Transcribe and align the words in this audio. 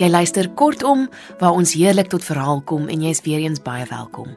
Jy 0.00 0.08
luister 0.08 0.46
kortom 0.56 1.02
waar 1.42 1.52
ons 1.52 1.74
heerlik 1.76 2.08
tot 2.08 2.24
verhaal 2.24 2.62
kom 2.64 2.86
en 2.88 3.02
jy's 3.04 3.20
weer 3.26 3.42
eens 3.44 3.60
baie 3.60 3.84
welkom. 3.90 4.30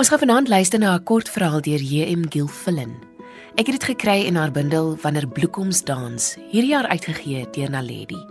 Ons 0.00 0.08
gaan 0.08 0.22
vanaand 0.22 0.48
luister 0.48 0.80
na 0.80 0.94
'n 0.96 1.04
kort 1.04 1.28
verhaal 1.28 1.60
deur 1.60 1.82
J.M. 1.82 2.24
Gilfillan. 2.30 2.96
Ek 3.56 3.66
het 3.66 3.80
dit 3.80 3.84
gekry 3.84 4.24
in 4.24 4.36
haar 4.36 4.50
bundel 4.50 4.96
Wanneer 5.02 5.28
bloekoms 5.28 5.84
dans, 5.84 6.36
hierdie 6.50 6.70
jaar 6.70 6.86
uitgegee 6.88 7.46
deur 7.50 7.70
Naledi. 7.70 8.24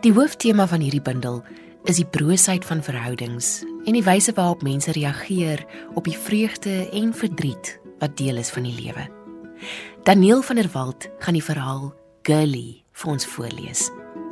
Die 0.00 0.12
hooftema 0.12 0.66
van 0.66 0.80
hierdie 0.80 1.02
bundel 1.02 1.44
is 1.84 1.96
die 1.96 2.06
broosheid 2.06 2.64
van 2.64 2.82
verhoudings 2.82 3.62
en 3.84 3.92
die 3.92 4.02
wyse 4.02 4.32
waarop 4.32 4.62
mense 4.62 4.92
reageer 4.92 5.64
op 5.94 6.04
die 6.04 6.18
vreugde 6.18 6.88
en 6.90 7.14
verdriet 7.14 7.78
wat 8.00 8.16
deel 8.16 8.36
is 8.36 8.50
van 8.50 8.62
die 8.62 8.74
lewe. 8.82 9.06
Daniel 10.02 10.42
van 10.42 10.56
der 10.56 10.70
Walt 10.72 11.08
gaan 11.18 11.34
die 11.34 11.44
verhaal 11.44 11.94
Girlie 12.22 12.84
vir 12.92 13.10
ons 13.10 13.26
voorlees. 13.26 13.90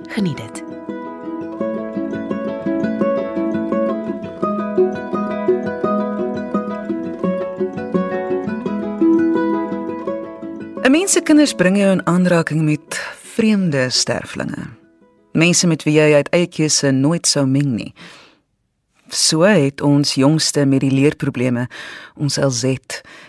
Geniet 0.09 0.37
dit. 0.37 0.96
'n 10.97 10.99
Mens 10.99 11.13
se 11.13 11.21
kinders 11.21 11.53
bring 11.53 11.77
jou 11.77 11.91
in 11.93 12.07
aanraking 12.07 12.63
met 12.63 12.95
vreemde 13.35 13.91
sterflinge. 13.91 14.69
Mense 15.33 15.67
met 15.67 15.83
wie 15.83 15.93
jy 15.93 16.15
uit 16.15 16.29
eie 16.33 16.47
keuse 16.49 16.91
nooit 16.91 17.27
sou 17.27 17.47
meng 17.47 17.75
nie. 17.77 17.93
So 19.09 19.43
het 19.43 19.81
ons 19.81 20.15
jongste 20.15 20.65
met 20.65 20.81
die 20.81 20.91
leerprobleme, 20.91 21.67
ons 22.15 22.39
LZ, 22.41 22.65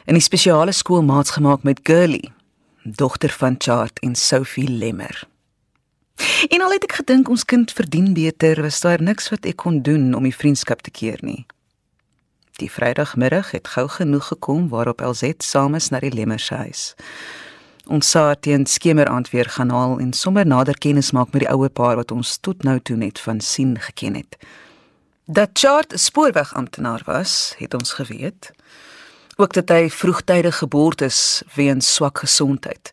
in 0.06 0.16
die 0.16 0.24
spesiale 0.24 0.72
skool 0.72 1.04
maats 1.04 1.36
gemaak 1.36 1.64
met 1.68 1.80
Girlie, 1.84 2.32
dogter 2.84 3.30
van 3.30 3.56
Chart 3.60 4.00
en 4.00 4.16
Sophie 4.16 4.70
Lemmer. 4.70 5.28
En 6.48 6.62
al 6.62 6.72
het 6.72 6.88
ek 6.88 6.96
gedink 7.02 7.30
ons 7.30 7.44
kind 7.46 7.72
verdien 7.72 8.14
beter, 8.14 8.62
was 8.62 8.80
daar 8.80 9.04
niks 9.04 9.28
wat 9.30 9.46
ek 9.46 9.60
kon 9.66 9.82
doen 9.82 10.14
om 10.16 10.24
die 10.24 10.36
vriendskap 10.36 10.88
te 10.88 10.92
keer 10.92 11.20
nie. 11.22 11.44
Die 12.64 12.72
Vrydagmiddag 12.72 13.52
het 13.52 13.68
gou 13.76 13.90
genoeg 13.92 14.32
gekom 14.32 14.70
waarop 14.72 15.04
LZ 15.04 15.44
saam 15.44 15.76
is 15.76 15.92
na 15.92 16.00
die 16.00 16.16
Lemmer 16.16 16.40
se 16.40 16.56
huis. 16.56 16.96
Ons 17.88 18.10
sa 18.10 18.36
teen 18.36 18.66
skemeraand 18.66 19.30
weer 19.30 19.48
gaan 19.50 19.70
haal 19.70 20.00
en 20.04 20.14
sommer 20.14 20.46
nader 20.46 20.78
kennis 20.78 21.14
maak 21.16 21.32
met 21.32 21.46
die 21.46 21.50
ouer 21.50 21.70
paar 21.72 21.96
wat 21.96 22.12
ons 22.12 22.38
tot 22.44 22.64
nou 22.68 22.80
toe 22.84 22.98
net 23.00 23.20
van 23.20 23.40
sien 23.40 23.78
geken 23.80 24.16
het. 24.16 24.36
Dat 25.26 25.50
Chart 25.54 25.94
'n 25.94 25.98
spoorwegamptenaar 25.98 27.02
was, 27.06 27.56
het 27.58 27.74
ons 27.74 27.94
geweet. 27.94 28.52
Ook 29.36 29.54
dat 29.54 29.70
hy 29.70 29.90
vroegtydig 29.90 30.58
geboorte 30.58 31.06
is 31.06 31.44
weens 31.54 31.94
swak 31.94 32.20
gesondheid. 32.20 32.92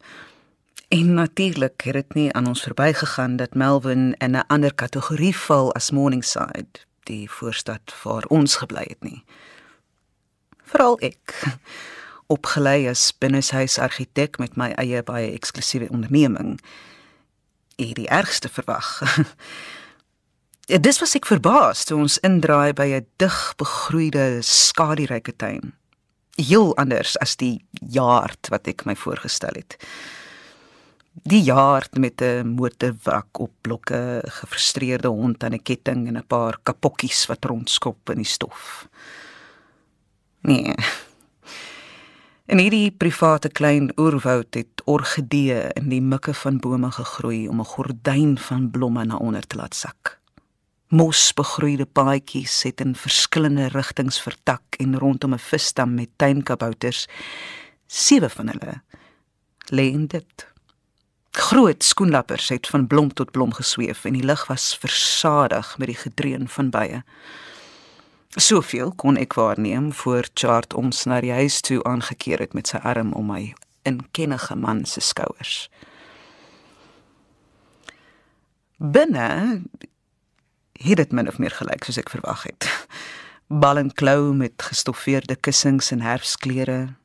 En 0.89 1.15
natuurlik 1.15 1.81
het 1.81 1.93
dit 1.93 2.15
nie 2.15 2.33
aan 2.33 2.47
ons 2.47 2.63
verbygegaan 2.63 3.37
dat 3.37 3.55
Melvin 3.55 4.15
in 4.19 4.37
'n 4.37 4.47
ander 4.47 4.75
kategorie 4.75 5.37
val 5.37 5.75
as 5.75 5.91
Morningside, 5.91 6.67
die 7.03 7.31
voorstad 7.31 7.95
waar 8.03 8.25
ons 8.25 8.57
gebly 8.57 8.85
het 8.89 9.03
nie. 9.03 9.25
Veral 10.63 10.99
ek 10.99 11.19
opgelei 12.27 12.89
as 12.89 13.13
binneshuisargitek 13.19 14.39
met 14.39 14.57
my 14.57 14.73
eie 14.81 15.03
baie 15.03 15.33
eksklusiewe 15.33 15.89
onderneming. 15.91 16.59
Ek 17.79 17.95
die 17.99 18.09
ergste 18.09 18.49
verwag. 18.49 19.01
Dis 20.87 21.01
was 21.03 21.13
ek 21.19 21.27
verbaas 21.29 21.85
toe 21.85 21.99
ons 22.01 22.17
indraai 22.25 22.73
by 22.73 22.89
'n 22.97 23.07
dig 23.21 23.39
begroeide 23.61 24.41
skaduryke 24.41 25.37
tuin. 25.37 25.75
Heel 26.41 26.73
anders 26.77 27.19
as 27.21 27.37
die 27.37 27.65
jaard 27.81 28.49
wat 28.51 28.67
ek 28.69 28.87
my 28.87 28.97
voorgestel 28.97 29.55
het. 29.55 29.77
Die 31.23 31.43
jaard 31.43 31.99
met 31.99 32.23
'n 32.23 32.57
motorwrak 32.57 33.39
op 33.39 33.53
blokke, 33.61 34.23
gefrustreerde 34.25 35.09
hond 35.09 35.45
aan 35.45 35.53
'n 35.55 35.63
ketting 35.63 36.09
en 36.09 36.17
'n 36.17 36.27
paar 36.27 36.59
kapokkies 36.63 37.27
wat 37.27 37.45
rondskop 37.45 38.11
in 38.11 38.17
die 38.17 38.33
stof. 38.37 38.89
Nee, 40.41 40.75
In 42.55 42.61
hierdie 42.63 42.93
private 42.95 43.49
klein 43.51 43.89
oerwoud 43.99 44.55
het 44.55 44.83
orgidee 44.87 45.57
in 45.75 45.89
die 45.91 45.99
mikke 45.99 46.31
van 46.39 46.61
bome 46.63 46.87
gegroei 46.95 47.49
om 47.51 47.61
'n 47.61 47.67
gordyn 47.67 48.37
van 48.39 48.71
blomme 48.71 49.05
na 49.05 49.17
onder 49.17 49.47
te 49.47 49.57
laat 49.57 49.75
sak. 49.75 50.21
Mosbegroeide 50.89 51.85
paadjies 51.85 52.63
het 52.63 52.81
in 52.81 52.95
verskillende 52.95 53.67
rigtings 53.67 54.21
vertak 54.23 54.63
en 54.79 54.99
rondom 54.99 55.35
'n 55.35 55.39
visdam 55.39 55.95
met 55.95 56.09
tuinkabouters, 56.17 57.09
sewe 57.87 58.31
van 58.31 58.49
hulle 58.49 58.83
lê 59.73 59.91
in 59.91 60.07
dit. 60.07 60.47
Groot 61.31 61.85
skoenlappers 61.85 62.49
het 62.49 62.67
van 62.67 62.87
blom 62.87 63.13
tot 63.13 63.31
blom 63.31 63.53
gesweef 63.53 64.05
en 64.05 64.13
die 64.13 64.25
lug 64.25 64.47
was 64.47 64.79
versadig 64.79 65.79
met 65.79 65.87
die 65.87 65.97
gedreun 65.97 66.49
van 66.49 66.71
bye. 66.71 67.03
Soveel 68.35 68.91
kon 68.99 69.15
ek 69.17 69.37
waarneem 69.39 69.93
voor 69.95 70.27
Chart 70.35 70.75
ons 70.75 71.05
na 71.07 71.21
die 71.23 71.31
huis 71.33 71.61
toe 71.63 71.79
aangekeer 71.87 72.41
het 72.43 72.55
met 72.55 72.73
sy 72.73 72.81
arm 72.83 73.13
om 73.15 73.29
my 73.31 73.53
inkennige 73.87 74.57
man 74.59 74.83
se 74.91 75.01
skouers. 75.01 75.69
Binne 78.83 79.63
het 80.73 80.99
dit 80.99 81.13
min 81.15 81.31
of 81.31 81.39
meer 81.39 81.55
gelyk 81.55 81.87
soos 81.87 82.01
ek 82.03 82.11
verwag 82.11 82.43
het. 82.49 82.67
Bal 83.47 83.79
en 83.79 83.93
klou 83.95 84.35
met 84.35 84.67
gestoffeerde 84.67 85.37
kussings 85.39 85.93
en 85.95 86.03
herfsklere, 86.03 86.97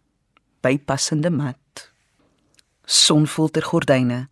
bypassende 0.65 1.29
mat, 1.29 1.89
sonfiltergordyne 2.89 4.23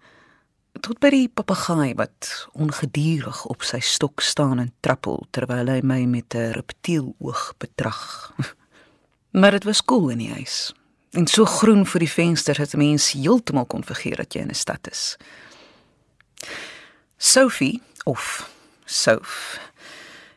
tot 0.82 1.00
by 1.00 1.10
die 1.10 1.28
papegaai 1.30 1.94
wat 1.96 2.48
ongeduldig 2.54 3.46
op 3.46 3.64
sy 3.64 3.80
stok 3.80 4.22
staan 4.22 4.60
en 4.60 4.72
trappel 4.86 5.26
terwyl 5.32 5.70
hy 5.72 5.82
my 5.82 6.06
met 6.06 6.36
'n 6.36 6.54
reptieloog 6.58 7.54
betrag. 7.58 8.34
maar 9.40 9.52
dit 9.52 9.64
was 9.64 9.82
koel 9.82 10.00
cool 10.00 10.10
in 10.10 10.18
die 10.18 10.34
huis. 10.34 10.74
En 11.12 11.28
so 11.28 11.46
groen 11.46 11.86
vir 11.86 12.00
die 12.00 12.12
vensters 12.12 12.58
dat 12.58 12.74
'n 12.74 12.78
mens 12.78 13.12
heeltemal 13.12 13.66
kon 13.66 13.84
vergeet 13.84 14.18
dat 14.18 14.34
jy 14.34 14.42
in 14.42 14.50
'n 14.50 14.56
stad 14.56 14.88
is. 14.92 15.18
Sophie 17.18 17.82
of 18.06 18.50
Soph 18.86 19.60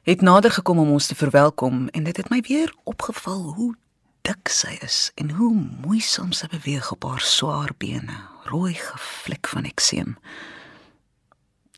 het 0.03 0.21
nader 0.21 0.51
gekom 0.51 0.79
om 0.79 0.91
ons 0.91 1.07
te 1.07 1.15
verwelkom 1.15 1.89
en 1.89 2.05
dit 2.05 2.17
het 2.17 2.29
my 2.29 2.41
weer 2.41 2.75
opgeval 2.85 3.43
hoe 3.55 3.75
dik 4.21 4.49
sy 4.49 4.79
is 4.85 5.11
en 5.15 5.31
hoe 5.31 5.53
moeisaam 5.85 6.33
sy 6.33 6.49
beweeg 6.51 6.91
op 6.93 7.05
haar 7.09 7.21
swaar 7.21 7.73
bene, 7.79 8.17
rooi 8.51 8.75
gevlek 8.75 9.49
van 9.49 9.65
ekseem. 9.65 10.17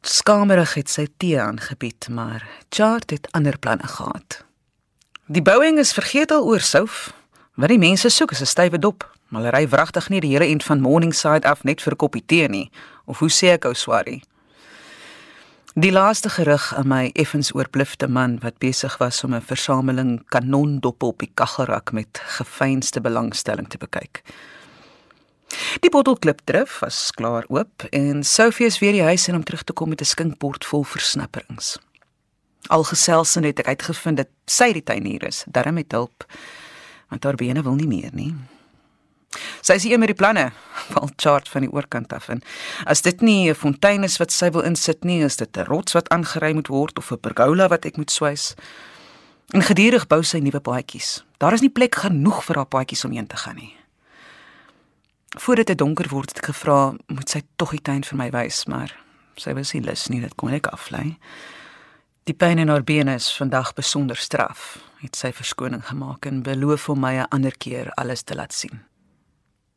Skamerig 0.02 0.74
het 0.74 0.90
sy 0.90 1.06
tee 1.16 1.38
aangebied, 1.40 2.08
maar 2.10 2.42
Chart 2.70 3.10
het 3.10 3.28
ander 3.36 3.58
planne 3.58 3.86
gehad. 3.86 4.40
Die 5.26 5.42
bouing 5.42 5.78
is 5.78 5.92
vergeet 5.92 6.32
al 6.34 6.44
oor 6.44 6.60
Souf. 6.60 7.12
Wat 7.54 7.68
die 7.68 7.78
mense 7.78 8.08
soek 8.08 8.32
is 8.32 8.40
'n 8.40 8.46
stywe 8.46 8.78
dop. 8.78 9.06
Hulle 9.30 9.50
ry 9.50 9.68
wragtig 9.68 10.08
nie 10.08 10.20
die 10.20 10.32
hele 10.32 10.46
end 10.46 10.64
van 10.64 10.80
Morningside 10.80 11.48
af 11.48 11.64
net 11.64 11.82
vir 11.82 11.92
'n 11.92 11.96
koppie 11.96 12.26
tee 12.26 12.48
nie. 12.48 12.70
Of 13.06 13.18
hoe 13.18 13.30
sê 13.30 13.52
ek 13.52 13.64
ou 13.64 13.74
swarie? 13.74 14.22
Die 15.74 15.92
laaste 15.92 16.28
gerig 16.28 16.74
aan 16.74 16.88
my 16.88 17.10
effens 17.14 17.54
oorblifte 17.54 18.08
man 18.08 18.38
wat 18.42 18.58
besig 18.58 18.98
was 18.98 19.24
om 19.24 19.34
'n 19.34 19.40
versameling 19.40 20.22
kanondoppe 20.28 21.06
op 21.06 21.18
die 21.18 21.30
kaggelrak 21.34 21.92
met 21.92 22.20
gefeinste 22.24 23.00
belangstelling 23.00 23.68
te 23.68 23.78
bekyk. 23.78 24.22
Die 25.80 25.90
bottelklip 25.90 26.42
drif 26.44 26.80
was 26.82 27.10
klaar 27.16 27.46
oop 27.48 27.86
en 27.90 28.24
Sophie 28.24 28.66
is 28.66 28.78
weer 28.82 28.92
die 28.92 29.06
huis 29.06 29.28
in 29.28 29.38
om 29.38 29.44
terug 29.44 29.62
te 29.64 29.72
kom 29.72 29.88
met 29.88 30.00
'n 30.00 30.04
skinkbord 30.04 30.64
vol 30.64 30.84
versnapperings. 30.84 31.78
Al 32.68 32.84
gesels 32.84 33.36
en 33.36 33.44
het 33.44 33.58
ek 33.58 33.66
uitgevind 33.66 34.16
dat 34.16 34.28
sy 34.46 34.72
die 34.72 34.82
tuinier 34.82 35.24
is, 35.24 35.44
darm 35.46 35.74
met 35.74 35.92
hulp, 35.92 36.24
want 37.08 37.24
haar 37.24 37.34
bene 37.34 37.62
wil 37.62 37.74
nie 37.74 37.86
meer 37.86 38.10
nie. 38.12 38.34
Sy 39.62 39.78
sê 39.78 39.98
met 39.98 40.08
die 40.08 40.14
planne, 40.14 40.52
val 40.92 41.08
chart 41.16 41.48
van 41.48 41.62
die 41.62 41.72
oorkant 41.72 42.12
af 42.12 42.28
en 42.28 42.42
as 42.84 43.00
dit 43.00 43.20
nie 43.22 43.50
'n 43.50 43.54
fontein 43.54 44.04
is 44.04 44.18
wat 44.18 44.30
sy 44.30 44.50
wil 44.50 44.62
insit 44.62 45.04
nie, 45.04 45.22
is 45.22 45.36
dit 45.36 45.56
'n 45.56 45.64
rots 45.64 45.92
wat 45.92 46.08
aangery 46.08 46.52
moet 46.52 46.68
word 46.68 46.98
of 46.98 47.10
'n 47.12 47.18
pergola 47.18 47.68
wat 47.68 47.86
ek 47.86 47.96
moet 47.96 48.10
swys. 48.10 48.54
En 49.52 49.62
gedurig 49.62 50.06
bou 50.06 50.22
sy 50.22 50.38
nuwe 50.38 50.60
paadjies. 50.60 51.24
Daar 51.38 51.52
is 51.52 51.60
nie 51.60 51.70
plek 51.70 51.94
genoeg 51.94 52.44
vir 52.44 52.56
haar 52.56 52.66
paadjies 52.66 53.04
om 53.04 53.12
heen 53.12 53.26
te 53.26 53.36
gaan 53.36 53.56
nie. 53.56 53.81
Voordat 55.38 55.66
dit 55.66 55.78
donker 55.78 56.08
word, 56.08 56.28
het 56.28 56.38
ek 56.38 56.50
gevra, 56.52 56.92
moet 57.06 57.28
sy 57.28 57.40
tog 57.56 57.70
die 57.72 57.80
tuin 57.80 58.04
vir 58.04 58.18
my 58.18 58.28
wys, 58.34 58.66
maar 58.68 58.92
sy 59.40 59.54
wou 59.56 59.64
nie 59.64 59.84
lus 59.86 60.08
nie, 60.12 60.20
dit 60.20 60.34
kon 60.36 60.52
ek 60.52 60.68
aflei. 60.68 61.16
Die 62.28 62.36
pyn 62.36 62.60
in 62.62 62.68
haar 62.68 62.84
bene 62.84 63.16
is 63.18 63.30
vandag 63.34 63.72
besonder 63.74 64.16
straf. 64.16 64.76
Het 65.00 65.16
sy 65.18 65.32
verskoning 65.34 65.82
gemaak 65.88 66.28
en 66.28 66.44
beloof 66.46 66.88
om 66.92 67.00
my 67.00 67.14
'n 67.18 67.26
ander 67.30 67.56
keer 67.58 67.90
alles 67.96 68.22
te 68.22 68.34
laat 68.34 68.52
sien. 68.52 68.82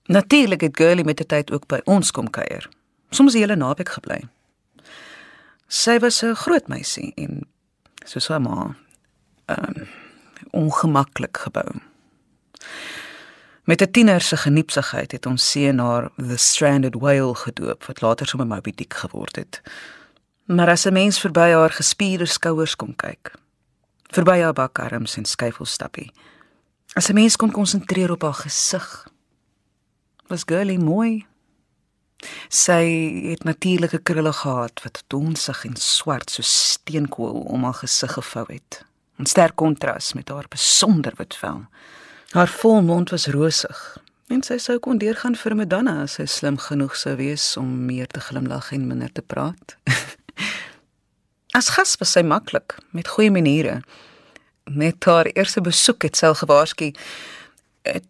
Natuurlik 0.06 0.62
het 0.62 0.78
Girlie 0.78 1.06
met 1.06 1.18
die 1.18 1.26
tyd 1.26 1.52
ook 1.52 1.68
by 1.68 1.80
ons 1.86 2.12
kom 2.12 2.30
kuier. 2.30 2.70
Soms 3.10 3.34
die 3.34 3.42
hele 3.42 3.56
naweek 3.56 3.90
gebly. 3.90 4.28
Sy 5.68 6.00
was 6.00 6.22
'n 6.24 6.36
groot 6.36 6.68
meisie 6.68 7.14
en 7.16 7.48
so 8.06 8.20
sy 8.20 8.38
maar 8.38 8.76
ehm 9.46 9.82
um, 9.82 9.88
ongemaklik 10.52 11.38
gebou. 11.38 11.82
Met 13.66 13.82
'n 13.82 13.92
tiener 13.92 14.22
se 14.22 14.38
geniepsigheid 14.38 15.12
het 15.12 15.26
ons 15.26 15.52
seun 15.52 15.80
haar 15.80 16.12
The 16.16 16.38
Stranded 16.38 16.96
Whale 16.96 17.36
gedoop 17.36 17.84
wat 17.84 18.02
later 18.02 18.28
sommer 18.28 18.48
Moby 18.48 18.72
Dick 18.76 18.94
geword 18.94 19.36
het. 19.36 19.62
Maar 20.44 20.70
as 20.70 20.86
'n 20.86 20.94
mens 20.94 21.20
verby 21.20 21.50
haar 21.52 21.70
gespierde 21.72 22.26
skouers 22.26 22.76
kom 22.76 22.96
kyk, 22.96 23.32
verby 24.04 24.40
haar 24.40 24.54
bakarms 24.54 25.18
en 25.18 25.26
skyfelstappie, 25.26 26.12
as 26.94 27.10
'n 27.10 27.14
mens 27.14 27.36
kon 27.36 27.52
konsentreer 27.52 28.12
op 28.12 28.22
haar 28.22 28.34
gesig, 28.34 29.08
was 30.28 30.44
girlie 30.46 30.80
mooi. 30.80 31.26
Sy 32.48 32.84
het 33.30 33.44
natuurlike 33.44 33.98
krulle 33.98 34.34
gehad 34.34 34.84
wat 34.84 35.04
donsig 35.08 35.66
en 35.66 35.76
swart 35.76 36.30
so 36.30 36.42
steenkool 36.42 37.40
om 37.42 37.64
haar 37.64 37.74
gesig 37.74 38.14
gevou 38.14 38.46
het. 38.54 38.86
'n 39.20 39.26
Sterk 39.26 39.56
kontras 39.56 40.14
met 40.14 40.30
haar 40.30 40.46
besonder 40.50 41.14
wit 41.16 41.36
vel. 41.36 41.66
Haar 42.36 42.48
volmond 42.48 43.10
was 43.10 43.28
rosig 43.28 43.98
en 44.28 44.42
sy 44.44 44.58
sou 44.60 44.74
kon 44.84 44.98
deurgaan 45.00 45.38
vir 45.40 45.54
Madonna 45.56 45.94
as 46.04 46.18
sy 46.18 46.26
slim 46.28 46.58
genoeg 46.60 46.98
sou 47.00 47.14
wees 47.16 47.44
om 47.62 47.70
meer 47.88 48.10
te 48.12 48.20
glimlag 48.20 48.74
en 48.76 48.90
minder 48.90 49.08
te 49.16 49.24
praat. 49.24 49.78
As 51.58 51.70
gas 51.78 51.94
was 52.02 52.12
sy 52.12 52.26
maklik, 52.28 52.76
met 52.92 53.08
goeie 53.08 53.32
maniere. 53.32 53.78
Net 54.68 55.08
haar 55.08 55.30
eerste 55.32 55.64
besoek 55.64 56.10
het 56.10 56.20
sy 56.20 56.34
gewaarsku: 56.42 56.90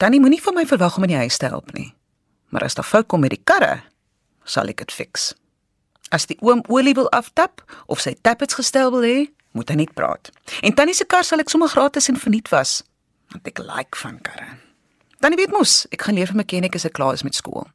"Tannie 0.01 0.23
moenie 0.23 0.41
van 0.41 0.57
my 0.57 0.65
verwag 0.65 0.97
om 0.97 1.05
in 1.05 1.13
die 1.13 1.21
huis 1.21 1.37
te 1.37 1.53
help 1.53 1.69
nie. 1.77 1.93
Maar 2.49 2.65
as 2.65 2.79
daar 2.81 2.89
fout 2.89 3.05
kom 3.05 3.21
met 3.21 3.37
die 3.37 3.43
karre, 3.43 3.83
sal 4.43 4.73
ek 4.73 4.81
dit 4.87 4.91
fix. 4.91 5.35
As 6.09 6.25
die 6.25 6.39
oom 6.41 6.65
olie 6.67 6.97
wil 6.97 7.11
aftap 7.13 7.61
of 7.85 8.01
sy 8.01 8.17
tappets 8.21 8.57
gestel 8.57 8.89
wil 8.89 9.05
hê, 9.05 9.29
moet 9.51 9.69
hy 9.69 9.75
net 9.85 9.93
praat. 9.93 10.33
En 10.65 10.73
tannie 10.73 10.97
se 10.97 11.05
kar 11.05 11.23
sal 11.23 11.45
ek 11.45 11.53
sommer 11.53 11.69
gratis 11.69 12.09
en 12.09 12.17
verniet 12.17 12.49
was, 12.49 12.81
want 13.31 13.47
ek 13.47 13.59
like 13.59 13.97
van 13.97 14.19
karre. 14.21 14.57
Tannie 15.19 15.39
weet 15.39 15.51
mos, 15.51 15.85
ek 15.91 16.01
gaan 16.05 16.15
leer 16.15 16.27
vir 16.27 16.35
mechanic 16.35 16.75
as 16.75 16.85
ek 16.85 16.93
klaar 16.93 17.13
is 17.13 17.23
met 17.23 17.35
skool." 17.35 17.67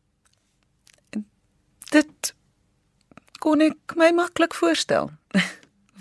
Dit 1.91 2.35
kon 3.43 3.63
ek 3.65 3.97
my 3.99 4.13
maklik 4.15 4.55
voorstel. 4.55 5.11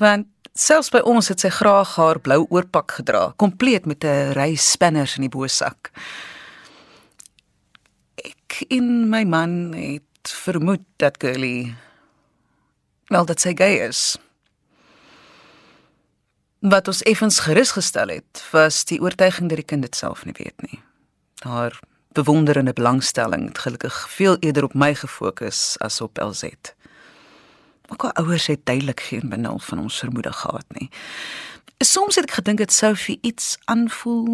Want 0.03 0.27
selfs 0.53 0.91
by 0.93 1.01
ons 1.07 1.31
het 1.31 1.41
sy 1.41 1.49
graag 1.53 1.95
haar 1.95 2.19
blou 2.23 2.43
oorpak 2.51 2.99
gedra, 2.99 3.33
kompleet 3.41 3.87
met 3.89 4.03
'n 4.03 4.33
ry 4.37 4.55
spinners 4.55 5.15
in 5.15 5.25
die 5.25 5.33
bosak. 5.33 5.91
Ek 8.17 8.65
en 8.69 9.09
my 9.09 9.23
man 9.23 9.73
het 9.73 10.03
vermoed 10.23 10.85
dat 10.97 11.17
Girlie 11.17 11.75
wel 13.07 13.25
dat 13.25 13.39
sy 13.39 13.53
gay 13.55 13.87
is. 13.87 14.17
Wat 16.59 16.87
ons 16.87 17.03
effens 17.07 17.39
gerus 17.39 17.71
gestel 17.71 18.07
het, 18.11 18.43
was 18.51 18.83
die 18.85 18.99
oortuiging 18.99 19.47
dat 19.47 19.61
die 19.61 19.65
kind 19.65 19.81
dit 19.81 19.95
self 19.95 20.25
nie 20.25 20.35
weet 20.35 20.61
nie. 20.61 20.81
Haar 21.39 21.79
bewonderende 22.11 22.73
belangstelling 22.73 23.47
het 23.47 23.59
gelukkig 23.63 24.09
veel 24.09 24.37
eerder 24.39 24.63
op 24.63 24.73
my 24.73 24.93
gefokus 24.95 25.77
as 25.79 26.01
op 26.01 26.19
LZ. 26.19 26.43
Ook 27.87 28.01
haar 28.01 28.11
ouers 28.11 28.47
het 28.47 28.65
duidelik 28.65 28.99
geen 28.99 29.29
benul 29.29 29.59
van 29.59 29.79
ons 29.79 29.99
vermoede 29.99 30.33
gehad 30.33 30.65
nie. 30.67 30.89
Soms 31.77 32.15
het 32.15 32.27
ek 32.27 32.37
gedink 32.41 32.59
dit 32.59 32.73
sou 32.73 32.91
vir 32.95 33.17
iets 33.21 33.55
aanvoel, 33.65 34.27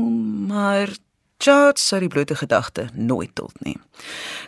maar 0.50 0.90
Chad 1.38 1.80
sou 1.80 2.00
die 2.00 2.10
blote 2.10 2.36
gedagte 2.36 2.88
nooit 2.94 3.36
tot 3.36 3.54
nie. 3.62 3.78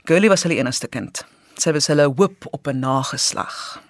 Girlie 0.03 0.30
was 0.33 0.44
hulle 0.47 0.57
enigste 0.57 0.88
kind. 0.88 1.25
Sy 1.62 1.75
was 1.77 1.91
hulle 1.94 2.09
hoop 2.09 2.47
op 2.50 2.68
'n 2.68 2.80
nageslag. 2.80 3.85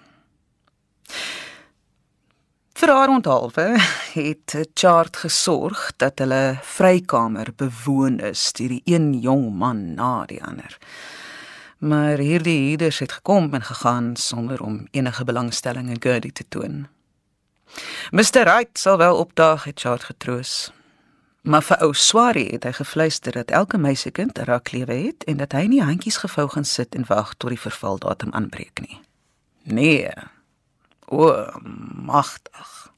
Vir 2.78 2.94
haar 2.94 3.10
onthaalwe 3.10 3.68
het 4.14 4.54
Chart 4.74 5.16
gesorg 5.16 5.92
dat 5.96 6.18
hulle 6.22 6.58
vrykamer 6.62 7.50
bewoon 7.56 8.20
is 8.20 8.52
deur 8.52 8.68
die 8.68 8.82
een 8.84 9.12
jong 9.20 9.50
man 9.58 9.94
na 9.94 10.26
die 10.30 10.42
ander 10.44 10.78
maar 11.78 12.18
hierdie 12.18 12.58
hierders 12.58 12.98
het 12.98 13.12
gekom 13.12 13.54
en 13.54 13.62
gegaan 13.62 14.16
sonder 14.16 14.62
om 14.62 14.86
enige 14.90 15.24
belangstelling 15.24 15.88
in 15.88 16.00
Gertie 16.00 16.32
te 16.32 16.44
toon. 16.48 16.86
Mr. 18.10 18.42
Wright 18.44 18.78
sal 18.78 18.96
wel 18.96 19.16
opdaag 19.16 19.64
het 19.64 19.80
Chart 19.80 20.04
getroos. 20.04 20.72
Maar 21.40 21.62
vir 21.62 21.76
ou 21.76 21.94
Swari 21.94 22.48
het 22.50 22.64
hy 22.64 22.72
gefluister 22.72 23.32
dat 23.32 23.50
elke 23.50 23.78
meisiekind 23.78 24.38
'n 24.38 24.44
raklewe 24.44 24.92
het 24.92 25.24
en 25.24 25.36
dat 25.36 25.52
hy 25.52 25.66
nie 25.66 25.82
handjies 25.82 26.16
gevou 26.16 26.48
gaan 26.48 26.64
sit 26.64 26.94
en 26.94 27.04
wag 27.06 27.34
tot 27.34 27.50
die 27.50 27.60
vervaldatum 27.60 28.32
aanbreek 28.32 28.80
nie. 28.80 29.00
Nee. 29.62 30.10
O, 31.10 31.32
magtig. 32.04 32.92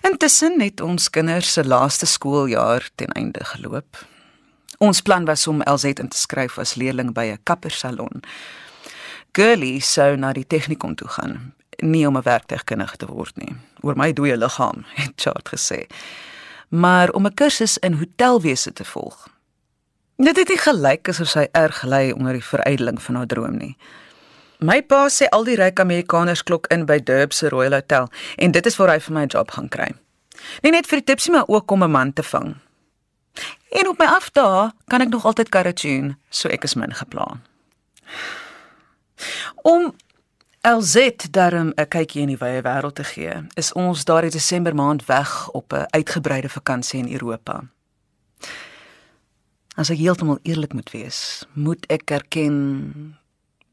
Intussen 0.00 0.60
het 0.60 0.80
ons 0.80 1.10
kinders 1.10 1.52
se 1.52 1.64
laaste 1.64 2.06
skooljaar 2.06 2.88
ten 2.94 3.12
einde 3.12 3.44
geloop 3.44 4.08
Ons 4.80 5.02
plan 5.04 5.26
was 5.28 5.46
om 5.46 5.60
LZ 5.68 5.84
in 6.00 6.08
te 6.08 6.16
skryf 6.16 6.54
as 6.58 6.74
leerling 6.80 7.12
by 7.12 7.26
'n 7.28 7.42
kappersalon. 7.44 8.22
Girlie 9.32 9.80
sou 9.80 10.16
na 10.16 10.32
die 10.32 10.46
tegnikon 10.46 10.94
toe 10.94 11.08
gaan, 11.08 11.54
nie 11.78 12.06
om 12.08 12.16
'n 12.16 12.22
werktuigkundige 12.22 12.96
te 12.96 13.06
word 13.06 13.36
nie. 13.36 13.56
Oor 13.80 13.96
my 13.96 14.12
dooie 14.12 14.36
liggaam, 14.36 14.84
het 14.94 15.12
Chart 15.16 15.48
gesê. 15.48 15.86
Maar 16.68 17.10
om 17.10 17.26
'n 17.26 17.34
kursus 17.34 17.78
in 17.78 17.92
hotelwese 17.92 18.72
te 18.72 18.84
volg. 18.84 19.28
Dit 20.16 20.36
het 20.36 20.48
nie 20.48 20.58
gelyk 20.58 21.08
asof 21.08 21.28
sy 21.28 21.48
erg 21.52 21.82
lei 21.82 22.12
onder 22.12 22.32
die 22.32 22.44
verydeling 22.44 23.02
van 23.02 23.14
haar 23.14 23.26
droom 23.26 23.56
nie. 23.56 23.76
My 24.60 24.82
pa 24.84 25.06
sê 25.08 25.24
al 25.32 25.46
die 25.48 25.56
ryk 25.56 25.80
Amerikaners 25.80 26.42
klok 26.44 26.66
in 26.74 26.82
by 26.84 26.98
Durban 27.00 27.32
se 27.32 27.48
Royal 27.48 27.72
Hotel 27.78 28.10
en 28.36 28.52
dit 28.52 28.66
is 28.66 28.76
waar 28.76 28.92
hy 28.92 28.98
vir 29.00 29.14
my 29.14 29.22
'n 29.24 29.32
job 29.32 29.50
gaan 29.50 29.68
kry. 29.68 29.94
Nie 30.62 30.72
net 30.72 30.86
vir 30.86 31.00
die 31.00 31.08
tipsie 31.08 31.32
maar 31.32 31.48
ook 31.48 31.70
om 31.70 31.82
'n 31.82 31.90
man 31.90 32.12
te 32.12 32.22
vang. 32.22 32.56
En 33.70 33.88
op 33.88 33.98
my 33.98 34.06
afdae 34.06 34.72
kan 34.88 35.00
ek 35.00 35.08
nog 35.08 35.24
altyd 35.24 35.48
karre 35.48 35.72
tune, 35.72 36.16
so 36.30 36.48
ek 36.48 36.64
is 36.64 36.74
min 36.74 36.92
geplan. 36.92 37.40
Om 39.62 39.94
LZ 40.62 41.16
daarom 41.30 41.72
'n 41.76 41.88
kykie 41.88 42.22
in 42.22 42.28
die 42.28 42.36
wye 42.36 42.62
wêreld 42.62 42.94
te 42.94 43.04
gee, 43.04 43.46
is 43.54 43.72
ons 43.72 44.04
daardie 44.04 44.30
Desember 44.30 44.74
maand 44.74 45.06
weg 45.06 45.48
op 45.50 45.72
'n 45.72 45.86
uitgebreide 45.90 46.48
vakansie 46.48 46.98
in 46.98 47.12
Europa. 47.12 47.64
As 49.76 49.90
ek 49.90 49.98
heeltemal 49.98 50.38
eerlik 50.42 50.72
moet 50.72 50.90
wees, 50.90 51.46
moet 51.52 51.86
ek 51.86 52.10
erken 52.10 53.19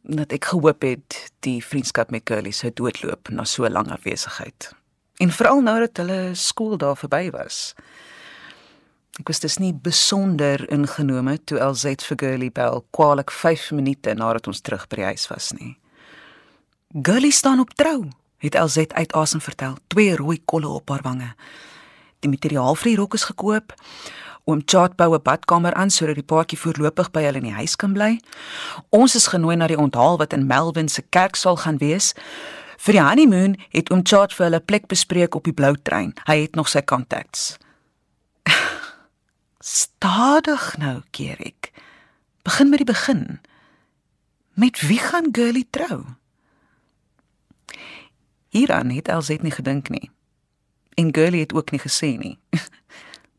dat 0.07 0.31
ek 0.31 0.45
gehoop 0.53 0.85
het 0.87 1.17
die 1.43 1.59
vriendskap 1.63 2.11
met 2.15 2.23
Curly 2.23 2.53
sou 2.55 2.71
doodloop 2.71 3.29
na 3.29 3.43
so 3.43 3.65
'n 3.65 3.71
lang 3.71 3.91
afwesigheid. 3.91 4.71
En 5.17 5.31
veral 5.31 5.61
nou 5.61 5.79
dat 5.79 5.97
hulle 5.97 6.35
skool 6.35 6.77
daar 6.77 6.97
verby 6.97 7.29
was. 7.31 7.73
Ek 9.19 9.27
was 9.27 9.39
dus 9.39 9.57
nie 9.57 9.73
besonder 9.73 10.69
ingenome 10.71 11.43
toe 11.43 11.59
LZ 11.59 12.03
vir 12.05 12.17
Girlie 12.17 12.51
bel 12.51 12.85
kwaliek 12.89 13.31
5 13.31 13.71
minute 13.71 14.13
nadat 14.13 14.47
ons 14.47 14.61
terug 14.61 14.87
by 14.87 14.95
die 14.95 15.05
huis 15.05 15.27
was 15.27 15.51
nie. 15.51 15.77
Girlie 17.01 17.31
staan 17.31 17.59
op 17.59 17.73
trou, 17.73 18.09
het 18.37 18.55
LZ 18.55 18.77
uit 18.77 19.13
asem 19.13 19.41
vertel, 19.41 19.75
twee 19.87 20.15
rooi 20.15 20.41
kolle 20.45 20.67
op 20.67 20.89
haar 20.89 21.01
wange. 21.01 21.35
Die 22.19 22.29
materiaal 22.29 22.75
vir 22.75 22.91
die 22.91 22.95
rok 22.95 23.13
is 23.13 23.23
gekoop. 23.23 23.73
Oom 24.47 24.61
Chat 24.65 24.95
bou 24.95 25.13
'n 25.13 25.21
badkamer 25.21 25.73
aan 25.73 25.89
sodat 25.89 26.15
die 26.15 26.23
paartjie 26.23 26.57
voorlopig 26.57 27.11
by 27.11 27.21
hulle 27.21 27.37
in 27.37 27.49
die 27.51 27.59
huis 27.59 27.75
kan 27.75 27.93
bly. 27.93 28.19
Ons 28.89 29.15
is 29.15 29.27
genooi 29.27 29.55
na 29.55 29.67
die 29.67 29.77
onthaal 29.77 30.17
wat 30.17 30.33
in 30.33 30.47
Melvin 30.47 30.87
se 30.87 31.01
kerk 31.01 31.35
sal 31.35 31.57
gaan 31.57 31.77
wees. 31.77 32.13
Vir 32.77 32.93
die 32.93 33.01
honeymoon 33.01 33.57
het 33.69 33.91
oom 33.91 34.01
Chat 34.03 34.33
vir 34.33 34.45
hulle 34.45 34.59
plek 34.59 34.87
bespreek 34.87 35.35
op 35.35 35.43
die 35.43 35.53
blou 35.53 35.75
trein. 35.83 36.13
Hy 36.25 36.41
het 36.41 36.55
nog 36.55 36.69
sy 36.69 36.81
contacts. 36.81 37.57
Stadig 39.59 40.77
nou, 40.77 41.01
keer 41.11 41.37
ek. 41.39 41.71
Begin 42.43 42.69
met 42.69 42.79
die 42.79 42.93
begin. 42.93 43.39
Met 44.53 44.79
wie 44.79 44.99
gaan 44.99 45.27
Girlie 45.31 45.67
trou? 45.69 46.05
Hieraan 48.49 48.89
het 48.89 49.07
Elzet 49.07 49.43
nie 49.43 49.51
gedink 49.51 49.89
nie. 49.89 50.11
En 50.95 51.11
Girlie 51.15 51.43
het 51.43 51.53
ook 51.53 51.71
nie 51.71 51.81
gesê 51.83 52.15
nie. 52.17 52.39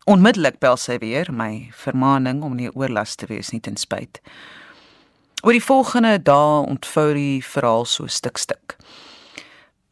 Onmiddellik 0.08 0.56
bel 0.62 0.78
sy 0.80 0.94
weer 1.02 1.28
my 1.28 1.68
vermaaning 1.76 2.38
om 2.46 2.54
nie 2.56 2.70
oorlas 2.72 3.12
te 3.20 3.26
wees 3.28 3.50
nie 3.52 3.60
ten 3.60 3.76
spyt. 3.76 4.22
Oor 5.42 5.52
die 5.52 5.60
volgende 5.60 6.14
dae 6.24 6.62
ontvou 6.64 7.10
die 7.12 7.42
verhaal 7.44 7.84
so 7.84 8.08
stuk 8.08 8.40
stuk. 8.40 8.78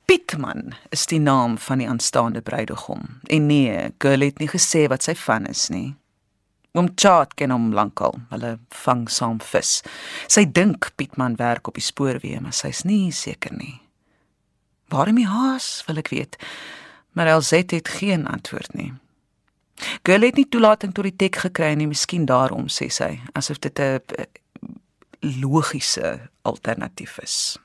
Pietman 0.08 0.73
is 0.94 1.04
die 1.12 1.20
naam 1.20 1.58
van 1.61 1.85
die 1.85 1.90
aanstaande 1.90 2.40
bruidegom. 2.40 3.20
En 3.28 3.46
nee, 3.50 3.92
Girlie 4.00 4.32
het 4.32 4.40
nie 4.40 4.49
gesê 4.49 4.87
wat 4.88 5.04
sy 5.04 5.12
van 5.26 5.52
is 5.52 5.68
nie. 5.68 5.92
Oom 6.73 6.88
Chat 6.96 7.37
ken 7.37 7.52
hom 7.52 7.73
lankal. 7.76 8.16
Hulle 8.32 8.56
vang 8.87 9.06
saam 9.12 9.37
vis. 9.44 9.82
Sy 10.32 10.49
dink 10.49 10.94
Pietman 10.96 11.37
werk 11.37 11.68
op 11.68 11.76
die 11.76 11.85
spoorweë, 11.85 12.40
maar 12.40 12.56
sy's 12.56 12.87
nie 12.88 13.12
seker 13.12 13.52
nie. 13.52 13.82
Waarom 14.88 15.20
hy 15.20 15.28
haas, 15.28 15.82
wil 15.85 16.00
ek 16.00 16.14
weet. 16.14 16.40
Maar 17.12 17.37
Elzet 17.37 17.76
het 17.76 17.99
geen 18.00 18.25
antwoord 18.25 18.73
nie. 18.73 18.94
Girl 20.02 20.21
het 20.21 20.37
nie 20.37 20.49
toelating 20.49 20.95
tot 20.95 21.04
die 21.04 21.16
tek 21.16 21.37
gekry 21.37 21.75
nie, 21.75 21.87
miskien 21.87 22.26
daarom 22.26 22.68
sê 22.73 22.88
sy, 22.88 23.21
asof 23.35 23.59
dit 23.59 23.78
'n 23.78 24.00
logiese 25.21 26.30
alternatief 26.42 27.18
is. 27.18 27.59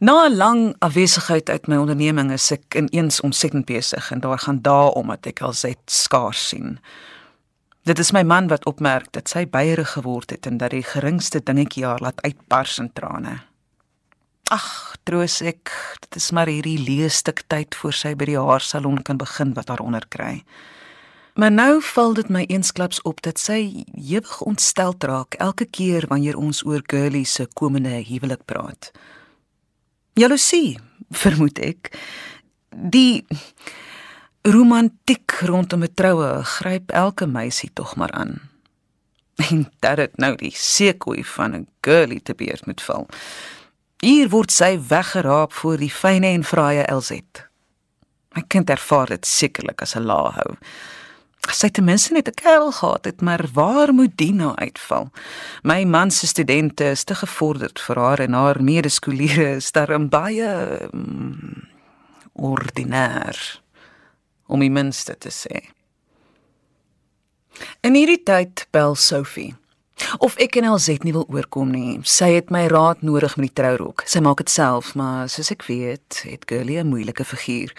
Na 0.00 0.26
'n 0.26 0.36
lang 0.36 0.74
afwesigheid 0.78 1.50
uit 1.50 1.66
my 1.66 1.76
onderneming 1.76 2.32
is 2.32 2.50
ek 2.50 2.74
ineens 2.74 3.20
ontsettend 3.20 3.64
besig 3.64 4.10
en 4.10 4.20
daar 4.20 4.38
gaan 4.38 4.62
dae 4.62 4.94
om 4.94 5.06
dat 5.06 5.26
ek 5.26 5.40
alsait 5.40 5.78
skaars 5.84 6.48
sien. 6.48 6.78
Dit 7.84 7.98
is 7.98 8.12
my 8.12 8.22
man 8.22 8.48
wat 8.48 8.64
opmerk 8.64 9.12
dat 9.12 9.28
sy 9.28 9.46
byerig 9.46 9.90
geword 9.90 10.30
het 10.30 10.46
en 10.46 10.56
dat 10.56 10.70
die 10.70 10.82
geringste 10.82 11.40
dingetjie 11.42 11.84
haar 11.84 12.00
laat 12.00 12.22
uitbars 12.22 12.78
in 12.78 12.92
trane. 12.92 13.40
Ag, 14.50 14.96
troos 15.06 15.36
ek, 15.46 15.70
dit 16.02 16.16
is 16.18 16.24
maar 16.34 16.50
hierdie 16.50 16.78
leesstuk 16.82 17.44
tyd 17.46 17.76
voor 17.78 17.94
sy 17.94 18.16
by 18.18 18.26
die 18.32 18.38
haarsalon 18.38 18.98
kan 19.06 19.20
begin 19.20 19.52
wat 19.54 19.68
haar 19.70 19.82
onder 19.84 20.02
kry. 20.10 20.40
Maar 21.38 21.52
nou 21.54 21.78
val 21.92 22.16
dit 22.18 22.32
my 22.34 22.42
eensklaps 22.50 22.98
op 23.06 23.22
dat 23.22 23.38
sy 23.38 23.84
ewig 23.94 24.40
ontstel 24.42 24.96
raak 24.98 25.38
elke 25.38 25.68
keer 25.70 26.08
wanneer 26.10 26.34
ons 26.34 26.64
oor 26.66 26.82
Girlie 26.82 27.24
se 27.24 27.46
komende 27.54 27.94
huwelik 28.08 28.42
praat. 28.50 28.90
Jaloesie, 30.18 30.80
vermoed 31.22 31.62
ek. 31.62 31.92
Die 32.74 33.22
romantiek 34.42 35.38
rondom 35.46 35.86
'n 35.86 35.94
troue 35.94 36.42
gryp 36.42 36.90
elke 36.90 37.26
meisie 37.26 37.70
tog 37.72 37.94
maar 37.96 38.10
aan. 38.10 38.40
En 39.38 39.70
dat 39.78 39.96
dit 39.96 40.16
nou 40.16 40.34
die 40.36 40.52
seekoei 40.52 41.24
van 41.24 41.54
'n 41.54 41.68
Girlie 41.80 42.22
te 42.22 42.34
beurt 42.34 42.66
moet 42.66 42.82
val. 42.82 43.06
Hier 44.00 44.30
word 44.32 44.48
sy 44.48 44.78
weggeraap 44.88 45.52
voor 45.52 45.76
die 45.76 45.92
fyne 45.92 46.30
en 46.32 46.44
fraaie 46.44 46.86
LZ. 46.88 47.20
My 48.32 48.42
kind 48.48 48.70
ervaar 48.72 49.10
dit 49.12 49.26
sekerlik 49.26 49.82
as 49.82 49.94
'n 49.96 50.06
laahou. 50.08 50.56
Sy 51.52 51.68
ten 51.68 51.84
minste 51.84 52.12
net 52.12 52.28
'n 52.28 52.34
kerel 52.34 52.72
gehad 52.72 53.04
het, 53.04 53.20
maar 53.20 53.44
waar 53.52 53.92
moet 53.92 54.16
die 54.16 54.32
nou 54.32 54.54
uitval? 54.54 55.10
My 55.62 55.84
man 55.84 56.10
se 56.10 56.26
studente 56.26 56.84
is 56.84 57.04
te 57.04 57.14
gevorderd 57.14 57.80
vir 57.80 57.96
haar 57.96 58.20
en 58.20 58.32
haar 58.32 58.62
medeskoliere 58.62 59.56
is 59.56 59.72
daarom 59.72 60.08
baie 60.08 60.88
mm, 60.92 61.68
ordinêr 62.32 63.60
om 64.46 64.60
die 64.60 64.70
minste 64.70 65.18
te 65.18 65.30
sê. 65.30 65.68
In 67.80 67.94
hierdie 67.94 68.22
tyd 68.22 68.66
bel 68.70 68.94
Sophie. 68.94 69.54
Of 70.18 70.36
ek 70.36 70.56
en 70.56 70.64
Elzet 70.64 71.04
nie 71.04 71.12
wil 71.12 71.26
oorkom 71.28 71.70
nie. 71.70 71.98
Sy 72.02 72.32
het 72.36 72.50
my 72.50 72.66
raad 72.66 73.02
nodig 73.02 73.36
met 73.36 73.50
die 73.50 73.62
trourok. 73.62 74.02
Sy 74.06 74.20
maak 74.20 74.42
dit 74.42 74.50
self, 74.50 74.94
maar 74.94 75.28
soos 75.28 75.50
ek 75.50 75.66
weet, 75.68 76.22
het 76.24 76.44
Girlie 76.46 76.78
'n 76.82 76.88
moeilike 76.88 77.24
figuur. 77.24 77.74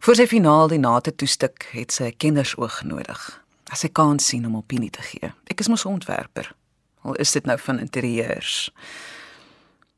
Vir 0.00 0.14
sy 0.14 0.26
finaal 0.26 0.68
die 0.68 0.78
nate 0.78 1.14
toestuk 1.14 1.68
het 1.70 1.92
sy 1.92 2.10
kindersoog 2.10 2.82
nodig. 2.82 3.42
As 3.70 3.80
sy 3.80 3.88
kan 3.88 4.18
sien 4.18 4.46
om 4.46 4.56
opinie 4.56 4.90
te 4.90 5.02
gee. 5.02 5.32
Ek 5.46 5.60
is 5.60 5.68
mos 5.68 5.84
'n 5.84 5.88
ontwerper. 5.88 6.54
Al 7.02 7.14
is 7.14 7.32
dit 7.32 7.46
nou 7.46 7.58
van 7.58 7.78
interieurs. 7.78 8.70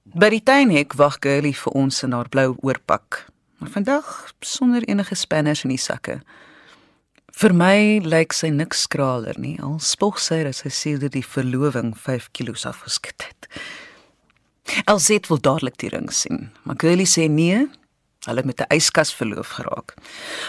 By 0.02 0.28
die 0.28 0.42
tuinhek 0.42 0.92
wag 0.92 1.16
Girlie 1.20 1.56
vir 1.56 1.72
ons 1.72 2.02
in 2.02 2.12
haar 2.12 2.28
blou 2.28 2.56
oorpak. 2.60 3.26
Maar 3.58 3.70
vandag 3.70 4.32
sonder 4.40 4.82
enige 4.82 5.14
spanners 5.14 5.64
in 5.64 5.70
die 5.70 5.78
sakke. 5.78 6.20
Vir 7.34 7.52
my 7.52 7.98
lyk 7.98 8.32
sy 8.32 8.52
niks 8.54 8.84
skraler 8.86 9.34
nie. 9.42 9.56
Al 9.58 9.80
spog 9.82 10.20
sy 10.22 10.44
dat 10.46 10.60
sy 10.60 10.70
sedert 10.70 11.16
die 11.16 11.24
verloving 11.26 11.94
5 11.98 12.28
kg 12.32 12.54
afgeskit 12.70 13.26
het. 13.26 13.48
Elzet 14.86 15.26
wil 15.28 15.40
dadelik 15.42 15.76
die 15.82 15.90
ring 15.92 16.12
sien, 16.12 16.52
maar 16.62 16.78
Girlie 16.80 17.08
sê 17.10 17.26
nee, 17.28 17.66
Hulle 18.24 18.40
het 18.40 18.46
met 18.46 18.60
'n 18.60 18.74
yskas 18.74 19.14
verloof 19.14 19.48
geraak. 19.48 19.94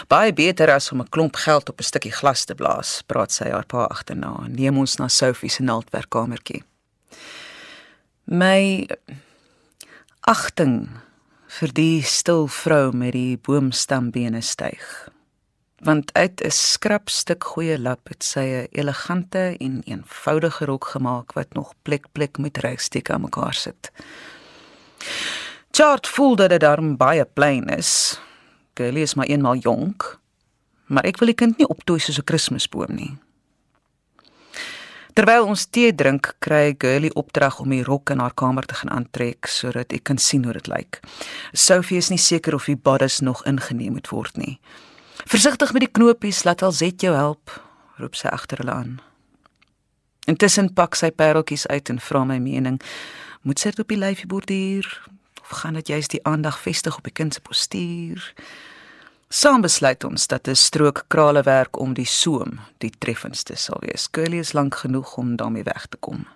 Baie 0.08 0.32
beter 0.32 0.70
as 0.70 0.92
om 0.92 1.00
'n 1.00 1.08
klomp 1.08 1.36
geld 1.36 1.68
op 1.68 1.78
'n 1.78 1.82
stukkie 1.82 2.12
glas 2.12 2.44
te 2.44 2.54
blaas, 2.54 3.02
praat 3.06 3.32
sy 3.32 3.50
haar 3.50 3.66
pa 3.66 3.84
agterna. 3.84 4.46
Neem 4.48 4.78
ons 4.78 4.96
na 4.96 5.08
Sophie 5.08 5.50
se 5.50 5.62
naaldwerkkamertjie. 5.62 6.62
My 8.24 8.88
agting 10.20 10.88
vir 11.46 11.72
die 11.72 12.02
stil 12.02 12.46
vrou 12.46 12.92
met 12.92 13.12
die 13.12 13.36
boomstambene 13.36 14.40
styg. 14.40 15.10
Want 15.76 16.12
uit 16.12 16.40
'n 16.44 16.50
skrap 16.50 17.08
stuk 17.08 17.44
goeie 17.44 17.78
lap 17.78 18.08
het 18.08 18.24
sy 18.24 18.40
'n 18.40 18.68
elegante 18.70 19.56
en 19.58 19.82
eenvoudige 19.84 20.64
rok 20.64 20.84
gemaak 20.84 21.32
wat 21.32 21.52
nog 21.52 21.74
plek 21.82 22.04
plek 22.12 22.38
met 22.38 22.58
rykstiek 22.58 23.10
aan 23.10 23.20
mekaar 23.20 23.54
sit. 23.54 23.90
Chart 25.70 26.06
voel 26.06 26.36
dat 26.36 26.50
dit 26.50 26.60
darm 26.60 26.96
baie 26.96 27.24
plain 27.24 27.64
is. 27.64 28.20
Girlie 28.74 29.02
is 29.02 29.14
maar 29.14 29.26
eenmal 29.26 29.56
jonk, 29.56 30.20
maar 30.84 31.04
ek 31.04 31.18
wil 31.18 31.26
die 31.26 31.34
kind 31.34 31.58
nie 31.58 31.68
optooi 31.68 32.00
soos 32.00 32.18
'n 32.18 32.24
Kersboom 32.24 32.94
nie. 32.94 33.18
Terwyl 35.16 35.46
ons 35.48 35.64
tee 35.72 35.94
drink, 35.94 36.34
kry 36.44 36.74
Girlie 36.78 37.14
opdrag 37.14 37.60
om 37.60 37.70
die 37.72 37.84
rok 37.84 38.10
in 38.10 38.18
haar 38.18 38.34
kamer 38.34 38.66
te 38.68 38.74
gaan 38.74 38.90
aantrek 38.90 39.46
sodat 39.46 39.92
ek 39.92 40.02
kan 40.04 40.18
sien 40.18 40.44
hoe 40.44 40.52
dit 40.52 40.66
lyk. 40.66 41.00
Sophie 41.52 41.96
is 41.96 42.10
nie 42.12 42.20
seker 42.20 42.54
of 42.54 42.64
die 42.64 42.76
bodies 42.76 43.20
nog 43.20 43.44
ingeneem 43.48 43.92
moet 43.92 44.08
word 44.08 44.36
nie. 44.36 44.58
Versigtig 45.26 45.72
met 45.72 45.82
die 45.82 45.90
knopies, 45.90 46.44
laat 46.44 46.62
Alzet 46.62 47.02
jou 47.02 47.14
help, 47.14 47.50
roep 47.98 48.14
sy 48.14 48.28
agter 48.28 48.62
hulle 48.62 48.72
aan. 48.72 48.96
Intussen 50.26 50.72
pak 50.74 50.94
sy 50.94 51.10
pareltjies 51.10 51.66
uit 51.66 51.90
en 51.90 52.00
vra 52.00 52.24
my 52.24 52.38
mening. 52.38 52.80
Moet 53.42 53.58
sy 53.58 53.70
dit 53.70 53.82
op 53.82 53.90
die 53.90 53.98
lyfie 53.98 54.26
borduur? 54.30 54.86
of 55.50 55.58
gaan 55.58 55.72
dit 55.72 55.88
juist 55.88 56.10
die 56.10 56.24
aandag 56.26 56.58
vestig 56.58 56.96
op 56.96 57.04
die 57.04 57.12
kind 57.12 57.34
se 57.34 57.40
postuur? 57.40 58.32
Saam 59.28 59.60
besluit 59.60 60.04
ons 60.04 60.26
dat 60.26 60.48
'n 60.48 60.54
strook 60.54 61.04
kralewerk 61.08 61.78
om 61.78 61.94
die 61.94 62.06
soem 62.06 62.60
die 62.78 62.92
treffendste 62.98 63.56
sal 63.56 63.80
wees. 63.80 64.10
Curly 64.10 64.38
is 64.38 64.52
lank 64.52 64.74
genoeg 64.74 65.16
om 65.16 65.36
daarmee 65.36 65.62
weg 65.62 65.86
te 65.86 65.96
kom. 65.96 66.26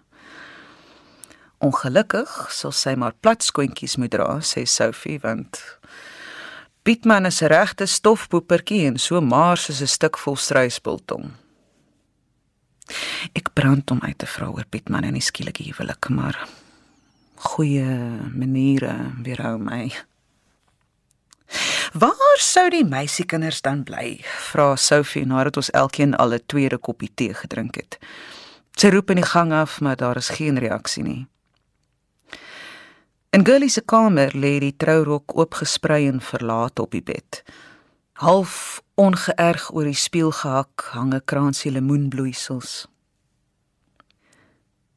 Ongelukkig 1.59 2.47
sal 2.51 2.73
sy 2.73 2.95
maar 2.95 3.15
plat 3.21 3.43
skoentjies 3.43 3.97
moet 3.97 4.11
dra, 4.11 4.39
sê 4.41 4.65
Sophie, 4.65 5.21
want 5.21 5.79
Pietman 6.83 7.27
is 7.27 7.43
'n 7.43 7.47
regte 7.47 7.87
stofpoepertjie 7.87 8.87
en 8.87 8.99
so 8.99 9.21
maar 9.21 9.57
soos 9.57 9.81
'n 9.81 9.87
stuk 9.87 10.19
vol 10.19 10.37
struisbiltong. 10.37 11.31
Ek 13.33 13.53
brand 13.53 13.91
om 13.91 14.01
uit 14.01 14.19
te 14.19 14.27
vra 14.27 14.47
oor 14.47 14.65
Pietman 14.69 15.05
en 15.05 15.13
die 15.13 15.23
skielike 15.23 15.63
huwelik, 15.63 16.09
maar 16.09 16.49
goeie 17.35 17.85
maniere 18.35 19.13
weerhou 19.23 19.59
my. 19.59 19.93
Waar 21.93 22.39
sou 22.39 22.71
die 22.71 22.85
meisiekinders 22.85 23.61
dan 23.61 23.83
bly? 23.83 24.21
vra 24.23 24.77
Sophie 24.77 25.27
nadat 25.27 25.57
ons 25.57 25.71
elkeen 25.71 26.15
al 26.17 26.33
'n 26.35 26.47
tweede 26.47 26.79
koppie 26.79 27.11
tee 27.15 27.35
gedrink 27.35 27.75
het. 27.75 27.99
Sy 28.77 28.89
roep 28.89 29.11
in 29.11 29.17
die 29.17 29.27
gang 29.27 29.53
af, 29.53 29.81
maar 29.81 29.97
daar 29.97 30.17
is 30.17 30.29
geen 30.29 30.59
reaksie 30.59 31.03
nie. 31.03 31.27
In 33.31 33.45
Girlie 33.47 33.71
se 33.71 33.81
kamer 33.87 34.33
lê 34.35 34.57
die 34.59 34.75
trourok 34.75 35.37
oopgesprei 35.39 36.09
en 36.11 36.19
verlaat 36.21 36.81
op 36.83 36.91
die 36.91 37.03
bed. 37.03 37.45
Half 38.19 38.81
ongeërg 38.99 39.69
oor 39.71 39.87
die 39.87 39.95
spieël 39.95 40.33
gehak 40.35 40.89
hang 40.97 41.15
'n 41.15 41.23
kraansie 41.25 41.71
lemoenbloeisels. 41.71 42.89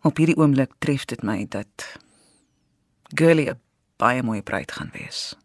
Op 0.01 0.17
hierdie 0.17 0.37
oomblik 0.37 0.73
tref 0.79 1.05
dit 1.05 1.21
my 1.23 1.45
dat 1.49 1.99
Girlie 3.13 3.49
'n 3.49 3.59
baie 3.97 4.23
mooi 4.23 4.41
bruid 4.41 4.71
gaan 4.71 4.89
wees. 4.93 5.37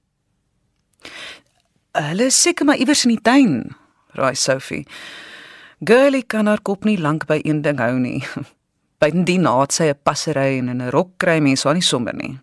Hulle 1.92 2.30
seker 2.30 2.64
maar 2.64 2.80
iewers 2.80 3.04
in 3.04 3.11
die 3.11 3.23
tuin, 3.23 3.76
raai 4.09 4.35
Sophie. 4.35 4.87
Girlie 5.85 6.23
kan 6.23 6.47
haar 6.47 6.62
kop 6.62 6.85
nie 6.85 6.99
lank 6.99 7.26
by 7.26 7.40
een 7.45 7.62
ding 7.62 7.78
hou 7.78 7.99
nie. 7.99 8.25
Bydien 9.00 9.42
naat 9.42 9.73
sy 9.73 9.85
'n 9.85 10.02
passery 10.02 10.59
en 10.59 10.68
'n 10.68 10.90
rok 10.90 11.18
kry 11.18 11.38
mense 11.38 11.68
haar 11.68 11.75
nie 11.75 11.83
sommer 11.83 12.14
nie. 12.14 12.40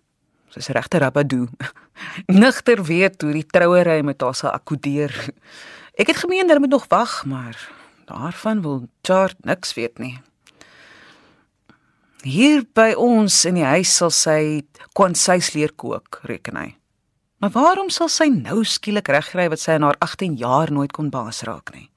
Sy's 0.55 0.71
regte 0.71 1.01
rabadoo. 1.03 1.49
Nigter 2.31 2.79
weet 2.87 3.21
hoe 3.21 3.33
die 3.35 3.43
trouery 3.43 3.99
met 4.07 4.21
haar 4.23 4.35
sal 4.35 4.53
akkodeer. 4.55 5.11
Ek 5.99 6.07
het 6.07 6.21
gemeen 6.23 6.47
hulle 6.47 6.63
moet 6.63 6.71
nog 6.71 6.85
wag, 6.87 7.25
maar 7.27 7.59
daarvan 8.07 8.61
wil 8.63 8.85
Chart 9.03 9.35
niks 9.43 9.73
weet 9.75 9.99
nie. 9.99 10.15
Hier 12.23 12.63
by 12.73 12.93
ons 12.97 13.43
in 13.45 13.59
die 13.59 13.67
huis 13.67 13.91
sal 13.99 14.13
sy 14.15 14.63
kwansuis 14.95 15.51
leer 15.53 15.75
kook, 15.75 16.21
reken 16.23 16.55
hy. 16.57 16.69
Maar 17.43 17.51
waarom 17.51 17.91
sal 17.91 18.07
sy 18.09 18.29
nou 18.31 18.63
skielik 18.63 19.11
regkry 19.11 19.49
wat 19.51 19.61
sy 19.61 19.75
in 19.75 19.83
haar 19.85 19.99
18 19.99 20.39
jaar 20.39 20.71
nooit 20.71 20.95
kon 20.95 21.11
baas 21.11 21.43
raak 21.45 21.75
nie? 21.75 21.89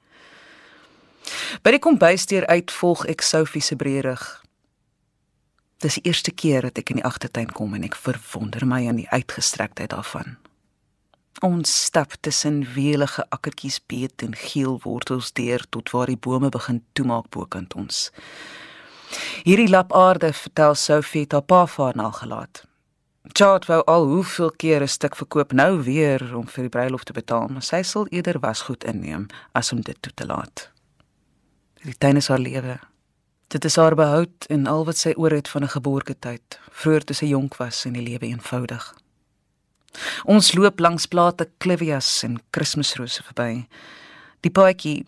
By 1.62 1.76
die 1.76 1.82
kombuisdeur 1.84 2.48
uit 2.50 2.74
volg 2.74 3.06
ek 3.08 3.22
Sophie 3.22 3.62
se 3.62 3.78
breërig. 3.78 4.24
Dis 5.78 5.94
die 5.94 6.10
eerste 6.10 6.32
keer 6.34 6.64
dat 6.66 6.78
ek 6.80 6.90
in 6.90 6.98
die 6.98 7.06
agtertuin 7.06 7.52
kom 7.54 7.74
en 7.76 7.84
ek 7.86 7.94
verwonder 7.94 8.64
my 8.66 8.80
aan 8.90 8.98
die 8.98 9.10
uitgestrektheid 9.14 9.92
daarvan. 9.94 10.34
Ons 11.46 11.70
stap 11.84 12.16
tussen 12.26 12.64
weelige 12.74 13.22
akkertjies 13.30 13.78
beet 13.86 14.24
en 14.26 14.34
geel 14.34 14.80
wortels 14.82 15.30
deur 15.38 15.62
tot 15.70 15.92
waar 15.94 16.10
die 16.10 16.18
bome 16.18 16.50
begin 16.50 16.80
toemaak 16.98 17.28
bokant 17.30 17.76
ons. 17.78 18.08
Hierdie 19.46 19.68
lap 19.70 19.94
aarde 19.94 20.32
vertel 20.34 20.74
Sophie 20.74 21.28
haar 21.30 21.46
pa 21.46 21.62
vaarna 21.66 22.10
gelaat. 22.10 22.64
Chad 23.38 23.68
wou 23.70 23.78
al 23.86 24.10
hoeveel 24.10 24.50
keer 24.50 24.82
'n 24.82 24.88
stuk 24.88 25.14
verkoop 25.16 25.52
nou 25.52 25.82
weer 25.82 26.34
om 26.34 26.46
vir 26.48 26.62
die 26.62 26.74
bruiloft 26.74 27.06
te 27.06 27.12
betaal, 27.12 27.48
maar 27.48 27.62
sy 27.62 27.82
sal 27.82 28.06
eerder 28.10 28.40
wasgoed 28.40 28.84
inneem 28.84 29.26
as 29.52 29.72
om 29.72 29.80
dit 29.80 29.96
toe 30.02 30.12
te 30.14 30.26
laat. 30.26 30.70
Die 31.84 31.98
tuin 31.98 32.16
is 32.16 32.28
haar 32.28 32.38
lewe. 32.38 32.80
Dit 33.48 33.64
is 33.64 33.76
haar 33.76 33.94
behoud 33.94 34.44
en 34.48 34.66
al 34.66 34.84
wat 34.84 34.96
sy 35.00 35.14
oor 35.16 35.32
het 35.32 35.48
van 35.48 35.62
'n 35.62 35.68
geboortetyd, 35.68 36.58
vroeër 36.70 37.04
toe 37.04 37.16
sy 37.16 37.26
jonk 37.26 37.56
was 37.56 37.84
en 37.84 37.92
die 37.92 38.02
lewe 38.02 38.26
eenvoudig. 38.26 38.94
Ons 40.24 40.54
loop 40.54 40.80
langs 40.80 41.06
plate 41.06 41.48
clivias 41.58 42.22
en 42.22 42.40
kerstmisrose 42.50 43.22
verby. 43.22 43.66
Die 44.40 44.50
paadjie 44.50 45.06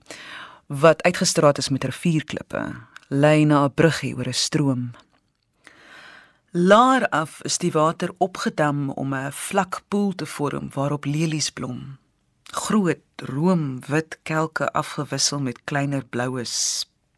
wat 0.67 1.03
uitgestraat 1.03 1.59
is 1.59 1.69
met 1.69 1.85
rivierklippe 1.85 2.75
lei 3.11 3.45
na 3.45 3.65
'n 3.65 3.75
bruggie 3.75 4.17
oor 4.17 4.29
'n 4.29 4.33
stroom. 4.33 4.91
Laar 6.51 7.09
af 7.09 7.43
is 7.43 7.59
die 7.59 7.73
water 7.73 8.11
opgedam 8.19 8.91
om 8.91 9.15
'n 9.15 9.33
vlak 9.33 9.83
poel 9.89 10.15
te 10.15 10.27
vorm 10.27 10.71
waarop 10.75 11.05
lelies 11.05 11.51
blom. 11.51 11.99
Groot 12.43 12.99
roomwit 13.17 14.19
kelke 14.23 14.73
afgewissel 14.73 15.41
met 15.41 15.65
kleiner 15.65 16.05
bloue 16.05 16.45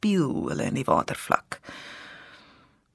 spieël 0.03 0.49
hulle 0.51 0.67
in 0.67 0.75
die 0.81 0.87
watervlak. 0.87 1.61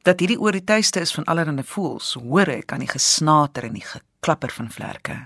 Dat 0.03 0.19
hierdie 0.19 0.39
oor 0.39 0.55
die 0.55 0.63
tuiste 0.63 0.99
is 0.99 1.13
van 1.15 1.27
allerlei 1.27 1.63
voëls, 1.63 2.15
hoor 2.19 2.49
ek 2.51 2.73
aan 2.75 2.83
die 2.83 2.91
gesnater 2.91 3.67
en 3.67 3.75
die 3.77 3.85
geklapper 3.85 4.51
van 4.51 4.71
vlerke. 4.71 5.17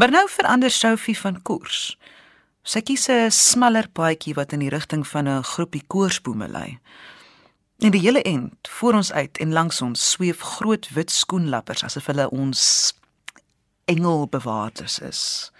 Maar 0.00 0.10
nou 0.10 0.24
verander 0.32 0.72
Sophie 0.72 1.16
van 1.18 1.42
koers. 1.42 1.98
Sy 2.64 2.80
kies 2.80 3.08
'n 3.08 3.30
smaller 3.30 3.88
paadjie 3.88 4.34
wat 4.34 4.52
in 4.52 4.60
die 4.60 4.72
rigting 4.72 5.06
van 5.06 5.28
'n 5.28 5.42
groepie 5.42 5.84
koorsbome 5.86 6.48
lei. 6.48 6.78
In 7.78 7.90
die 7.90 8.00
hele 8.00 8.22
end, 8.22 8.68
voor 8.68 8.94
ons 8.94 9.12
uit 9.12 9.38
en 9.38 9.52
langs 9.52 9.80
ons 9.82 10.10
sweef 10.10 10.40
groot 10.40 10.88
wit 10.88 11.10
skoenlappers 11.10 11.84
asof 11.84 12.06
hulle 12.06 12.30
ons 12.30 12.94
engelbewaarders 13.84 14.98
is. 14.98 15.52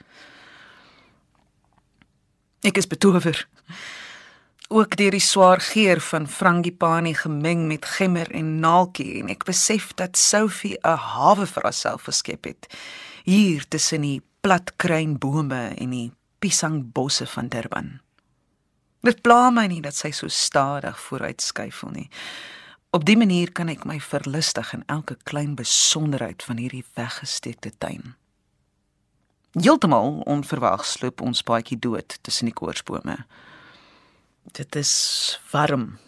Ek 2.63 2.77
is 2.77 2.87
betower. 2.87 3.49
Ook 4.69 4.97
deur 4.97 5.15
die 5.17 5.25
swaar 5.25 5.61
geur 5.65 6.01
van 6.01 6.27
frangipani 6.29 7.15
gemeng 7.15 7.67
met 7.67 7.85
gemmer 7.85 8.29
en 8.37 8.59
naaltjie 8.61 9.15
en 9.23 9.31
ek 9.33 9.47
besef 9.49 9.95
dat 9.97 10.19
Sophie 10.21 10.77
'n 10.85 10.99
hawe 11.15 11.47
vir 11.47 11.63
haarself 11.63 12.05
geskep 12.05 12.45
het 12.45 12.69
hier 13.25 13.65
tussen 13.69 14.01
die 14.01 14.21
platkruinbome 14.41 15.73
en 15.77 15.91
die 15.91 16.13
piesangbosse 16.39 17.27
van 17.27 17.49
Durban. 17.49 18.01
Dit 19.01 19.23
pla 19.23 19.51
my 19.51 19.67
nie 19.67 19.81
dat 19.81 19.97
sy 19.97 20.11
so 20.11 20.29
stadig 20.29 21.01
vooruit 21.01 21.41
skuifel 21.41 21.89
nie. 21.89 22.11
Op 22.91 23.05
dié 23.05 23.17
manier 23.17 23.53
kan 23.53 23.69
ek 23.69 23.85
my 23.85 24.01
verlustig 24.01 24.73
in 24.73 24.83
elke 24.87 25.17
klein 25.23 25.55
besonderheid 25.55 26.43
van 26.43 26.57
hierdie 26.57 26.85
weggesteekte 26.95 27.73
tuin. 27.79 28.15
Heeltemal 29.53 30.21
onverwags 30.27 31.01
loop 31.01 31.21
ons 31.21 31.43
paadjie 31.43 31.79
dood 31.79 32.19
tussen 32.23 32.45
die 32.45 32.55
koorsbome. 32.55 33.25
Dit 34.53 34.77
is 34.77 35.41
warm, 35.51 35.99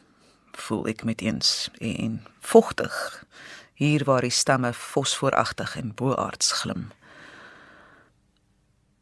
voel 0.52 0.86
ek 0.86 1.04
met 1.04 1.20
eens 1.20 1.68
en 1.78 2.22
vogtig 2.40 3.24
hier 3.74 4.04
waar 4.04 4.24
die 4.24 4.32
stamme 4.32 4.72
fosforagtig 4.72 5.76
en 5.76 5.94
boaards 5.94 6.52
glim. 6.52 6.88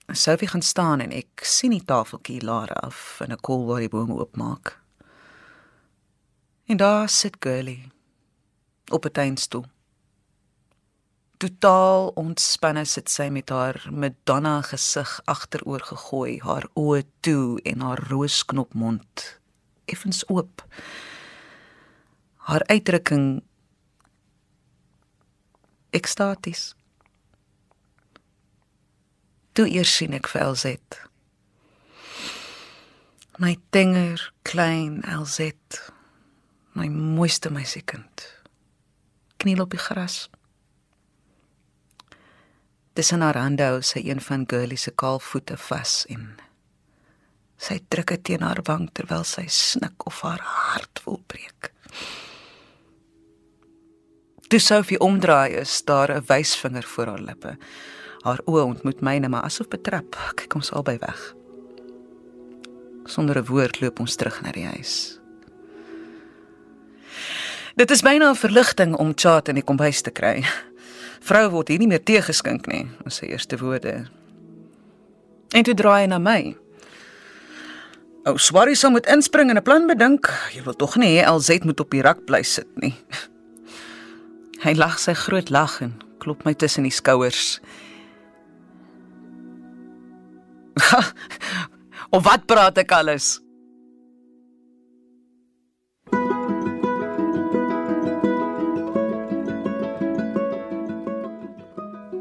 Sophie 0.07 0.49
gaan 0.49 0.63
staan 0.63 1.01
en 1.01 1.15
ek 1.15 1.45
sien 1.47 1.71
die 1.71 1.85
tafeltjie 1.85 2.41
laer 2.43 2.73
af 2.83 3.21
in 3.21 3.33
'n 3.33 3.41
koel 3.41 3.67
waar 3.67 3.81
die 3.81 3.89
bome 3.89 4.15
oopmaak. 4.15 4.79
En 6.67 6.77
daar 6.77 7.09
sit 7.09 7.37
Girlie 7.41 7.91
op 8.91 9.05
'n 9.05 9.13
tuinstoel. 9.13 9.67
Totaal 11.39 12.09
ontspanne 12.19 12.83
sit 12.85 13.11
sy 13.11 13.29
met 13.31 13.53
haar 13.55 13.77
Madonna 13.95 14.57
gesig 14.67 15.21
agteroor 15.31 15.85
gegooi, 15.87 16.41
haar 16.43 16.67
oë 16.75 17.05
toe 17.23 17.61
en 17.63 17.85
haar 17.87 18.03
roosknop 18.11 18.75
mond 18.75 19.39
effens 19.89 20.25
oop. 20.29 20.65
Haar 22.49 22.65
uitdrukking 22.67 23.43
ekstaties. 25.91 26.73
Toe 29.53 29.69
eers 29.71 29.95
sien 29.97 30.17
ek 30.17 30.29
vir 30.33 30.45
Elzet. 30.45 30.99
My 33.39 33.57
dinger 33.75 34.23
klein 34.49 35.01
Elzet. 35.07 35.81
My 36.79 36.89
mooiste 36.93 37.51
meisiekind. 37.51 38.27
Kniel 39.39 39.63
op 39.63 39.75
die 39.75 39.83
gras. 39.83 40.27
In 42.99 43.21
haar 43.23 43.37
hande 43.39 43.63
hou 43.63 43.79
sy 43.87 44.01
een 44.03 44.19
van 44.19 44.43
Girlie 44.51 44.77
se 44.77 44.91
kaal 44.91 45.21
voete 45.23 45.55
vas 45.69 46.01
en 46.11 46.33
sy 47.55 47.77
druk 47.95 48.11
dit 48.11 48.25
teen 48.27 48.43
haar 48.43 48.59
wang 48.67 48.89
terwyl 48.91 49.23
sy 49.23 49.45
snik 49.47 50.03
of 50.11 50.19
haar 50.27 50.43
hart 50.43 50.99
wil 51.05 51.21
breek. 51.31 51.71
Toe 54.51 54.59
Sophie 54.59 54.99
omdraai 54.99 55.61
is 55.63 55.79
daar 55.87 56.11
'n 56.11 56.27
wysvinger 56.27 56.83
voor 56.83 57.07
haar 57.07 57.23
lippe. 57.23 57.57
Haar 58.27 58.41
oë 58.47 58.65
ontmoet 58.65 59.01
myne, 59.01 59.29
maar 59.29 59.43
asof 59.43 59.69
betrap, 59.69 60.19
kyk 60.35 60.55
ons 60.55 60.73
albei 60.73 60.99
weg. 60.99 61.35
Sonder 63.05 63.39
'n 63.39 63.47
woord 63.47 63.81
loop 63.81 64.01
ons 64.01 64.17
terug 64.17 64.43
na 64.43 64.51
die 64.51 64.67
huis. 64.67 65.21
Dit 67.77 67.91
is 67.91 68.03
byna 68.03 68.31
'n 68.31 68.37
verligting 68.37 68.97
om 68.97 69.15
Chat 69.15 69.49
in 69.49 69.55
die 69.55 69.65
kombuis 69.65 70.01
te 70.03 70.11
kry. 70.11 70.45
Vrou 71.21 71.49
word 71.51 71.69
hier 71.69 71.79
nie 71.83 71.91
meer 71.91 72.03
teëgeskink 72.05 72.67
nie, 72.71 72.87
was 73.05 73.21
sy 73.21 73.27
eerste 73.33 73.59
woorde. 73.61 74.07
En 75.57 75.65
toe 75.65 75.75
draai 75.75 76.03
hy 76.03 76.09
na 76.13 76.19
my. 76.23 76.55
Ou 78.29 78.37
Swarrie 78.37 78.77
sou 78.77 78.91
moet 78.93 79.09
inspring 79.09 79.51
en 79.51 79.57
'n 79.57 79.63
plan 79.63 79.87
bedink. 79.87 80.29
Jy 80.53 80.63
wil 80.63 80.77
tog 80.77 80.97
nie 80.97 81.17
hê 81.17 81.27
LZ 81.27 81.65
moet 81.65 81.81
op 81.81 81.91
die 81.91 82.03
rak 82.03 82.25
bly 82.27 82.43
sit 82.43 82.69
nie. 82.77 82.95
Hy 84.65 84.75
lag 84.75 84.99
sy 84.99 85.15
groot 85.15 85.51
lag 85.51 85.81
en 85.81 85.95
klop 86.19 86.45
my 86.45 86.55
tussen 86.55 86.83
die 86.83 86.93
skouers. 86.93 87.61
of 92.15 92.25
wat 92.25 92.47
praat 92.47 92.79
ek 92.79 92.93
alles? 92.93 93.41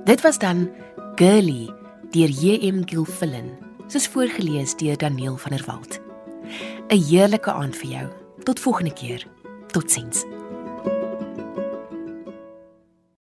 Dit 0.08 0.22
was 0.22 0.38
dan 0.40 0.70
Girlie 1.16 1.70
deur 2.12 2.30
J.M. 2.30 2.82
Gilfillan, 2.86 3.50
soos 3.92 4.08
voorgeles 4.08 4.76
deur 4.80 4.96
Daniel 4.98 5.36
van 5.38 5.52
der 5.52 5.64
Walt. 5.68 6.00
'n 6.88 7.04
Heerlike 7.10 7.52
aand 7.52 7.76
vir 7.76 7.90
jou. 7.90 8.08
Tot 8.44 8.60
volgende 8.60 8.94
keer. 8.94 9.28
Totsiens. 9.68 10.24